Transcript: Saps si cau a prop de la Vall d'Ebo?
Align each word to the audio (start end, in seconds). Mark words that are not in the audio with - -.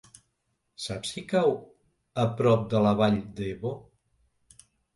Saps 0.85 1.11
si 1.15 1.23
cau 1.33 1.53
a 2.23 2.27
prop 2.41 2.65
de 2.73 2.83
la 2.89 2.97
Vall 3.03 3.21
d'Ebo? 3.39 3.77